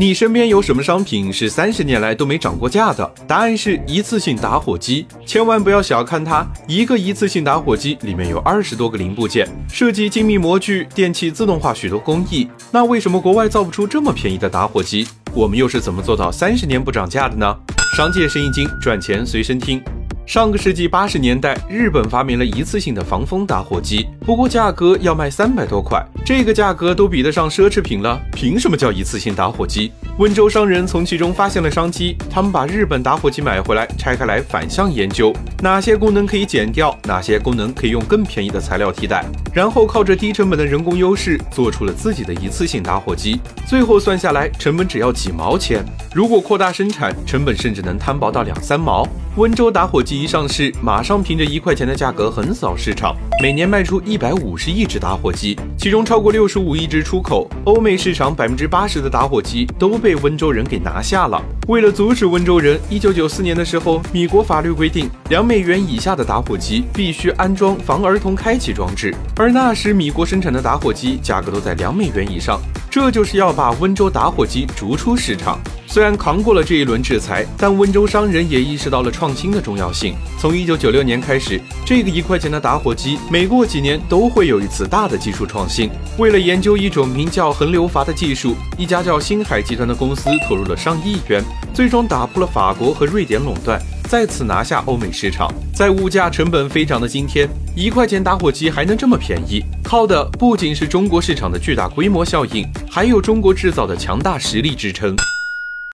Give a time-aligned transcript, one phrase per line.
[0.00, 3.04] 你身边有什么商品是三十年来都没涨过价的？
[3.26, 5.04] 答案是一次性打火机。
[5.26, 12.48] 千万不要小看它，一个一次性打火机里面有二十多个零部件，设计精密模具，电器自动化许多工艺。
[12.70, 15.04] 那为什么国外造不出这么便宜的打火机？
[15.34, 17.52] 我们又是怎么做到三十年不涨价的呢？
[17.96, 19.82] 商界生意经，赚钱随身听。
[20.28, 29.90] 上个世纪八十年代，日本发明了一次性的防风打火机，不过价格要卖三百多块，这个价格都比得上奢侈品了，凭什么叫一次性打火机？
[30.18, 39.24] 温州商人从其中发现了商机，他们把日本打火机买回来，拆开来反向研究，哪些功能可以减掉，哪些功能可以用更便宜的材料替代，
[39.54, 43.40] 然后靠着低成本的人工优势，做出了自己的一次性打火机。
[43.66, 49.08] 最后算下来，成本只要几毛钱，如果扩大生产，成本甚至能摊薄到两三毛。
[49.38, 57.48] 温州打火机一上市，马上凭着一块钱的价格横扫市场，每年卖出一百五十亿只打火机，其中超过六十五亿只出口。
[57.66, 61.40] 欧美市场百分之八十的打火机都被温州人给拿下了。
[61.68, 75.60] 为了阻止温州人，一九九四年的时候，米国法律规定，两美元以下的打火机必须安装防儿童开启装置，而那时米国生产的打火机价格都在两美元以上，这就是要把温州打火机逐出市场。
[75.90, 80.14] 虽然扛过了这一轮制裁，但温州商人也意识到了创新的重要性。
[80.38, 85.90] 从一九九六年开始，这个一块钱的打火机每过几年都会有一次大的技术创新。
[86.16, 95.52] 为了研究一种名叫横流阀的技术，一家叫星海集团的公司投入了上亿元，最终打破了法国和瑞典垄断，再次拿下欧美市场。
[95.74, 105.14] 在物价成本飞涨的今天，一块钱打火机还能这么便宜，靠的不仅是中国市场的巨大规模效应，还有中国制造的强大实力支撑。